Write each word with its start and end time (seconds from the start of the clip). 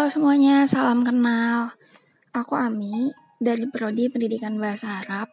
Halo 0.00 0.08
semuanya, 0.08 0.64
salam 0.64 1.04
kenal. 1.04 1.76
Aku 2.32 2.56
Ami 2.56 3.12
dari 3.36 3.68
Prodi 3.68 4.08
Pendidikan 4.08 4.56
Bahasa 4.56 5.04
Arab. 5.04 5.28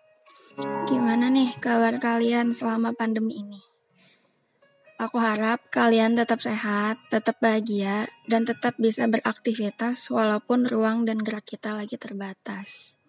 Gimana 0.84 1.32
nih 1.32 1.56
kabar 1.63 1.96
kalian 2.04 2.51
selama 2.51 2.92
pandemi 2.92 3.40
ini? 3.40 3.64
Aku 5.00 5.24
harap 5.24 5.64
kalian 5.72 6.19
tetap 6.19 6.44
sehat, 6.44 7.00
tetap 7.08 7.40
bahagia, 7.40 8.12
dan 8.28 8.44
tetap 8.44 8.76
bisa 8.76 9.08
beraktivitas 9.08 10.12
walaupun 10.12 10.68
ruang 10.68 11.08
dan 11.08 11.24
gerak 11.24 11.47
kita 11.47 11.72
lagi 11.72 11.96
terbatas. 11.96 12.99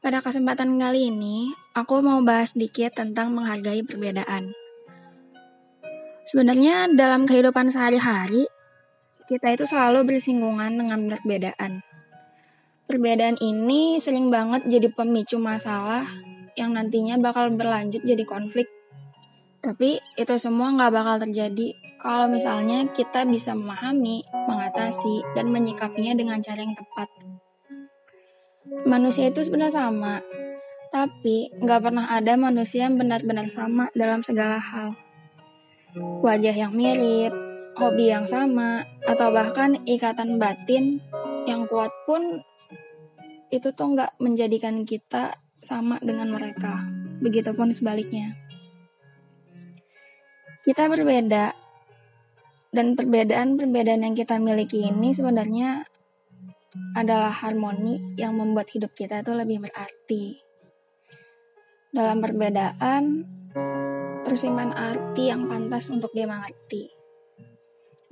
Pada 0.00 0.24
kesempatan 0.24 0.80
kali 0.80 1.12
ini, 1.12 1.52
aku 1.76 2.00
mau 2.00 2.24
bahas 2.24 2.56
sedikit 2.56 2.96
tentang 2.96 3.36
menghargai 3.36 3.84
perbedaan. 3.84 4.56
Sebenarnya 6.24 6.88
dalam 6.96 7.28
kehidupan 7.28 7.68
sehari-hari, 7.68 8.48
kita 9.30 9.56
itu 9.56 9.64
selalu 9.64 10.14
bersinggungan 10.14 10.74
dengan 10.74 11.08
perbedaan. 11.08 11.80
Perbedaan 12.84 13.40
ini 13.40 13.96
sering 13.96 14.28
banget 14.28 14.68
jadi 14.68 14.92
pemicu 14.92 15.40
masalah 15.40 16.04
yang 16.54 16.76
nantinya 16.76 17.16
bakal 17.16 17.48
berlanjut 17.50 18.04
jadi 18.04 18.22
konflik 18.28 18.68
tapi 19.64 19.96
itu 20.20 20.34
semua 20.36 20.76
nggak 20.76 20.92
bakal 20.92 21.16
terjadi 21.24 21.72
kalau 21.96 22.28
misalnya 22.28 22.84
kita 22.92 23.24
bisa 23.24 23.56
memahami, 23.56 24.20
mengatasi, 24.44 25.24
dan 25.32 25.48
menyikapinya 25.48 26.12
dengan 26.12 26.36
cara 26.44 26.60
yang 26.60 26.76
tepat. 26.76 27.08
Manusia 28.84 29.32
itu 29.32 29.40
sebenarnya 29.40 29.88
sama, 29.88 30.20
tapi 30.92 31.48
nggak 31.64 31.80
pernah 31.80 32.12
ada 32.12 32.36
manusia 32.36 32.84
yang 32.84 33.00
benar-benar 33.00 33.48
sama 33.48 33.88
dalam 33.96 34.20
segala 34.20 34.60
hal. 34.60 34.92
Wajah 36.20 36.52
yang 36.52 36.76
mirip, 36.76 37.32
hobi 37.74 38.10
yang 38.10 38.26
sama, 38.26 38.86
atau 39.04 39.30
bahkan 39.34 39.78
ikatan 39.86 40.38
batin 40.38 41.02
yang 41.44 41.66
kuat 41.68 41.90
pun 42.08 42.40
itu 43.52 43.70
tuh 43.70 43.94
nggak 43.94 44.18
menjadikan 44.18 44.82
kita 44.82 45.38
sama 45.62 45.98
dengan 46.02 46.34
mereka. 46.34 46.86
Begitupun 47.22 47.70
sebaliknya. 47.70 48.34
Kita 50.64 50.88
berbeda, 50.88 51.54
dan 52.74 52.98
perbedaan-perbedaan 52.98 54.02
yang 54.02 54.16
kita 54.18 54.40
miliki 54.42 54.82
ini 54.82 55.14
sebenarnya 55.14 55.86
adalah 56.98 57.30
harmoni 57.30 58.18
yang 58.18 58.34
membuat 58.34 58.66
hidup 58.74 58.90
kita 58.98 59.22
itu 59.22 59.30
lebih 59.30 59.62
berarti. 59.62 60.42
Dalam 61.94 62.18
perbedaan, 62.18 63.22
tersimpan 64.26 64.74
arti 64.74 65.30
yang 65.30 65.46
pantas 65.46 65.86
untuk 65.86 66.10
dia 66.10 66.26
mengerti. 66.26 67.03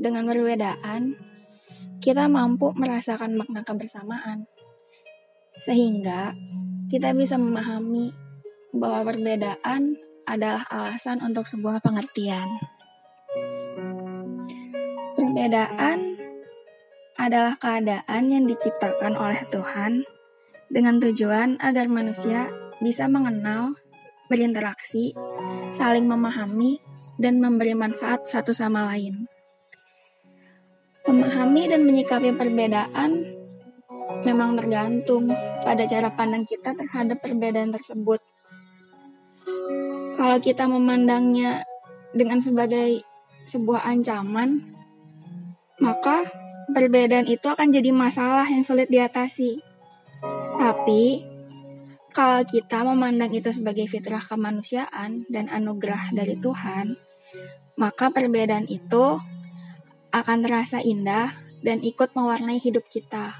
Dengan 0.00 0.24
perbedaan, 0.24 1.16
kita 2.00 2.26
mampu 2.26 2.72
merasakan 2.72 3.36
makna 3.36 3.62
kebersamaan. 3.62 4.48
Sehingga 5.62 6.32
kita 6.88 7.14
bisa 7.14 7.38
memahami 7.38 8.10
bahwa 8.72 9.12
perbedaan 9.12 10.00
adalah 10.24 10.64
alasan 10.72 11.20
untuk 11.20 11.44
sebuah 11.44 11.84
pengertian. 11.84 12.48
Perbedaan 15.14 16.16
adalah 17.20 17.54
keadaan 17.60 18.22
yang 18.32 18.44
diciptakan 18.48 19.14
oleh 19.14 19.40
Tuhan 19.52 20.02
dengan 20.72 20.98
tujuan 20.98 21.60
agar 21.60 21.86
manusia 21.86 22.48
bisa 22.80 23.06
mengenal, 23.06 23.76
berinteraksi, 24.26 25.14
saling 25.70 26.08
memahami, 26.08 26.80
dan 27.20 27.38
memberi 27.38 27.76
manfaat 27.76 28.26
satu 28.26 28.50
sama 28.50 28.88
lain. 28.90 29.31
Memahami 31.02 31.66
dan 31.66 31.82
menyikapi 31.82 32.30
perbedaan 32.34 33.26
memang 34.22 34.54
tergantung 34.54 35.30
pada 35.66 35.82
cara 35.88 36.14
pandang 36.14 36.46
kita 36.46 36.74
terhadap 36.78 37.18
perbedaan 37.18 37.74
tersebut. 37.74 38.22
Kalau 40.12 40.38
kita 40.38 40.70
memandangnya 40.70 41.66
dengan 42.14 42.38
sebagai 42.38 43.02
sebuah 43.48 43.82
ancaman, 43.88 44.62
maka 45.82 46.28
perbedaan 46.70 47.26
itu 47.26 47.46
akan 47.50 47.74
jadi 47.74 47.90
masalah 47.90 48.46
yang 48.46 48.62
sulit 48.62 48.86
diatasi. 48.86 49.58
Tapi, 50.54 51.26
kalau 52.14 52.44
kita 52.46 52.86
memandang 52.86 53.34
itu 53.34 53.50
sebagai 53.50 53.88
fitrah 53.90 54.22
kemanusiaan 54.22 55.26
dan 55.26 55.50
anugerah 55.50 56.14
dari 56.14 56.38
Tuhan, 56.38 56.94
maka 57.80 58.12
perbedaan 58.12 58.68
itu 58.68 59.18
akan 60.12 60.38
terasa 60.44 60.84
indah 60.84 61.32
dan 61.64 61.80
ikut 61.80 62.12
mewarnai 62.12 62.60
hidup 62.60 62.84
kita. 62.86 63.32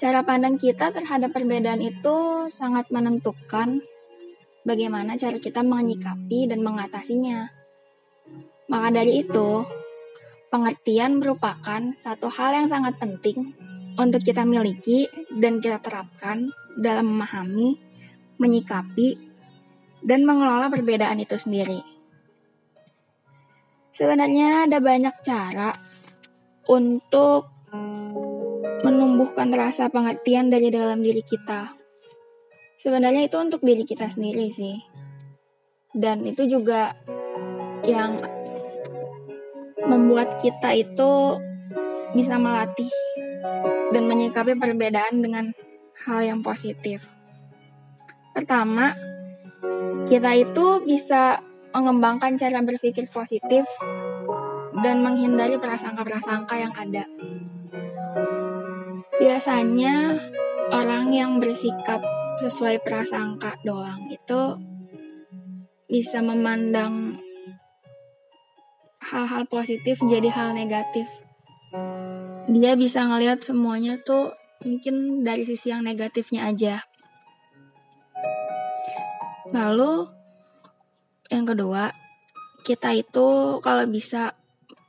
Cara 0.00 0.24
pandang 0.24 0.56
kita 0.56 0.92
terhadap 0.92 1.32
perbedaan 1.32 1.80
itu 1.84 2.48
sangat 2.48 2.88
menentukan 2.88 3.84
bagaimana 4.64 5.16
cara 5.16 5.36
kita 5.36 5.60
menyikapi 5.60 6.48
dan 6.48 6.60
mengatasinya. 6.64 7.52
Maka 8.68 8.88
dari 8.96 9.24
itu, 9.24 9.64
pengertian 10.48 11.20
merupakan 11.20 11.80
satu 12.00 12.32
hal 12.32 12.64
yang 12.64 12.68
sangat 12.68 12.96
penting 12.96 13.52
untuk 14.00 14.24
kita 14.24 14.46
miliki 14.48 15.04
dan 15.36 15.60
kita 15.60 15.82
terapkan 15.84 16.48
dalam 16.80 17.12
memahami, 17.12 17.76
menyikapi, 18.40 19.20
dan 20.00 20.24
mengelola 20.24 20.72
perbedaan 20.72 21.20
itu 21.20 21.36
sendiri. 21.36 21.99
Sebenarnya 23.90 24.70
ada 24.70 24.78
banyak 24.78 25.14
cara 25.26 25.74
untuk 26.70 27.50
menumbuhkan 28.80 29.52
rasa 29.52 29.90
pengertian 29.90 30.48
dari 30.48 30.70
dalam 30.72 31.02
diri 31.02 31.20
kita. 31.20 31.74
Sebenarnya 32.80 33.28
itu 33.28 33.36
untuk 33.36 33.60
diri 33.60 33.84
kita 33.84 34.08
sendiri 34.08 34.48
sih. 34.54 34.80
Dan 35.90 36.24
itu 36.24 36.46
juga 36.46 36.94
yang 37.84 38.16
membuat 39.84 40.38
kita 40.38 40.72
itu 40.78 41.36
bisa 42.14 42.38
melatih 42.38 42.90
dan 43.90 44.06
menyikapi 44.06 44.54
perbedaan 44.54 45.18
dengan 45.18 45.50
hal 46.06 46.20
yang 46.24 46.40
positif. 46.40 47.10
Pertama, 48.32 48.94
kita 50.06 50.30
itu 50.38 50.86
bisa 50.86 51.42
mengembangkan 51.70 52.34
cara 52.34 52.60
berpikir 52.62 53.06
positif 53.10 53.66
dan 54.82 55.02
menghindari 55.02 55.58
prasangka-prasangka 55.58 56.54
yang 56.58 56.74
ada. 56.74 57.04
Biasanya 59.20 60.16
orang 60.72 61.12
yang 61.12 61.36
bersikap 61.38 62.00
sesuai 62.40 62.80
prasangka 62.80 63.58
doang 63.66 64.08
itu 64.08 64.56
bisa 65.90 66.22
memandang 66.22 67.20
hal-hal 69.02 69.44
positif 69.50 69.98
jadi 70.06 70.30
hal 70.30 70.54
negatif. 70.56 71.04
Dia 72.50 72.78
bisa 72.78 73.04
ngelihat 73.04 73.42
semuanya 73.44 73.98
tuh 74.00 74.32
mungkin 74.64 75.26
dari 75.26 75.42
sisi 75.42 75.74
yang 75.74 75.84
negatifnya 75.84 76.48
aja. 76.48 76.86
Lalu 79.50 80.19
yang 81.30 81.46
kedua, 81.46 81.94
kita 82.66 82.92
itu 82.92 83.58
kalau 83.62 83.86
bisa 83.86 84.34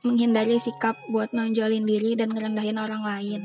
menghindari 0.02 0.58
sikap 0.58 0.98
buat 1.08 1.30
nonjolin 1.30 1.86
diri 1.86 2.18
dan 2.18 2.34
ngerendahin 2.34 2.78
orang 2.78 3.02
lain 3.06 3.42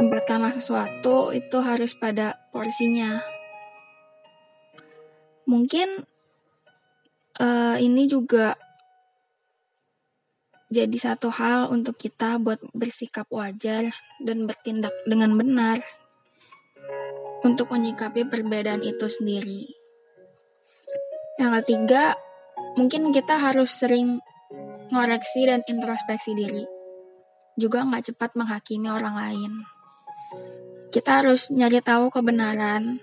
tempatkanlah 0.00 0.56
sesuatu 0.56 1.28
itu 1.36 1.60
harus 1.60 1.92
pada 1.92 2.40
porsinya. 2.56 3.20
Mungkin 5.44 6.08
uh, 7.36 7.76
ini 7.76 8.08
juga 8.08 8.56
jadi 10.72 10.96
satu 10.96 11.28
hal 11.28 11.68
untuk 11.68 11.98
kita 11.98 12.38
buat 12.40 12.62
bersikap 12.72 13.26
wajar 13.28 13.90
dan 14.22 14.48
bertindak 14.48 14.94
dengan 15.04 15.36
benar 15.36 15.82
untuk 17.42 17.68
menyikapi 17.74 18.24
perbedaan 18.24 18.80
itu 18.80 19.04
sendiri. 19.04 19.79
Yang 21.40 21.64
ketiga, 21.64 22.14
mungkin 22.76 23.08
kita 23.16 23.40
harus 23.40 23.72
sering 23.72 24.20
ngoreksi 24.92 25.48
dan 25.48 25.64
introspeksi 25.64 26.36
diri. 26.36 26.68
Juga 27.56 27.80
nggak 27.88 28.12
cepat 28.12 28.36
menghakimi 28.36 28.92
orang 28.92 29.16
lain 29.16 29.52
kita 30.90 31.22
harus 31.22 31.54
nyari 31.54 31.78
tahu 31.78 32.10
kebenaran 32.10 32.98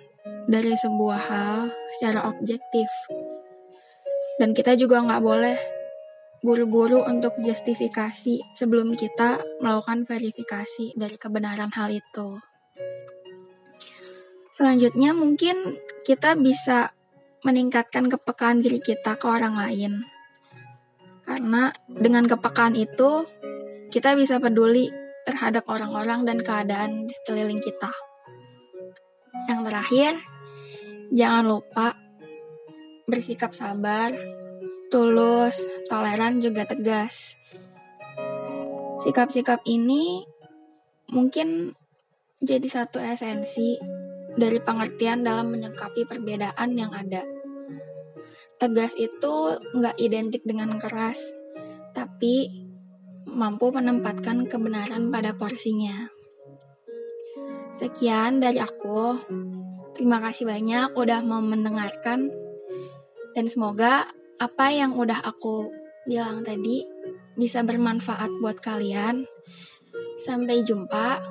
dari 0.51 0.75
sebuah 0.75 1.21
hal 1.31 1.57
secara 1.95 2.27
objektif. 2.27 2.91
Dan 4.35 4.51
kita 4.51 4.75
juga 4.75 4.99
nggak 4.99 5.23
boleh 5.23 5.57
buru-buru 6.43 7.07
untuk 7.07 7.39
justifikasi 7.39 8.43
sebelum 8.59 8.93
kita 8.99 9.39
melakukan 9.63 10.03
verifikasi 10.03 10.99
dari 10.99 11.15
kebenaran 11.15 11.71
hal 11.71 11.89
itu. 11.89 12.43
Selanjutnya 14.51 15.15
mungkin 15.15 15.79
kita 16.03 16.35
bisa 16.35 16.91
meningkatkan 17.45 18.09
kepekaan 18.09 18.63
diri 18.63 18.81
kita 18.81 19.17
ke 19.19 19.25
orang 19.27 19.53
lain. 19.57 20.01
Karena 21.27 21.75
dengan 21.85 22.25
kepekaan 22.25 22.73
itu 22.73 23.27
kita 23.91 24.15
bisa 24.15 24.39
peduli 24.39 24.87
terhadap 25.27 25.67
orang-orang 25.67 26.23
dan 26.23 26.39
keadaan 26.39 27.05
di 27.05 27.11
sekeliling 27.11 27.59
kita. 27.59 27.91
Yang 29.51 29.59
terakhir, 29.67 30.11
jangan 31.11 31.43
lupa 31.47 31.99
bersikap 33.07 33.51
sabar, 33.51 34.11
tulus, 34.87 35.67
toleran, 35.91 36.39
juga 36.39 36.63
tegas. 36.63 37.35
Sikap-sikap 39.03 39.63
ini 39.67 40.23
mungkin 41.11 41.75
jadi 42.43 42.67
satu 42.67 42.99
esensi 42.99 43.79
dari 44.37 44.61
pengertian 44.61 45.25
dalam 45.25 45.49
menyikapi 45.49 46.05
perbedaan 46.05 46.77
yang 46.77 46.93
ada. 46.93 47.25
Tegas 48.61 48.93
itu 48.97 49.57
nggak 49.73 49.97
identik 49.97 50.45
dengan 50.45 50.77
keras, 50.77 51.17
tapi 51.97 52.65
mampu 53.25 53.73
menempatkan 53.73 54.45
kebenaran 54.45 55.09
pada 55.09 55.33
porsinya. 55.33 56.09
Sekian 57.73 58.41
dari 58.41 58.57
aku. 58.57 59.17
Terima 59.93 60.21
kasih 60.21 60.49
banyak 60.49 60.93
udah 60.93 61.21
mau 61.25 61.41
mendengarkan. 61.41 62.29
Dan 63.37 63.45
semoga 63.45 64.09
apa 64.41 64.73
yang 64.73 64.97
udah 64.97 65.21
aku 65.21 65.69
bilang 66.09 66.41
tadi 66.41 66.81
bisa 67.37 67.61
bermanfaat 67.61 68.41
buat 68.41 68.57
kalian. 68.57 69.29
Sampai 70.17 70.65
jumpa 70.65 71.21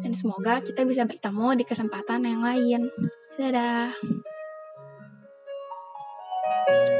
dan 0.00 0.12
semoga 0.16 0.64
kita 0.64 0.84
bisa 0.88 1.04
bertemu 1.04 1.60
di 1.60 1.64
kesempatan 1.64 2.24
yang 2.24 2.42
lain. 2.42 2.88
Dadah. 3.36 3.96
thank 6.66 6.90
you 6.90 6.99